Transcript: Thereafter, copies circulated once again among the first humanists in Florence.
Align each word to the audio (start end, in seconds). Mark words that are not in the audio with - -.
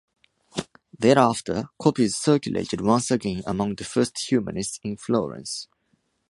Thereafter, 0.97 1.69
copies 1.77 2.17
circulated 2.17 2.81
once 2.81 3.11
again 3.11 3.43
among 3.45 3.75
the 3.75 3.83
first 3.83 4.17
humanists 4.17 4.79
in 4.81 4.97
Florence. 4.97 5.67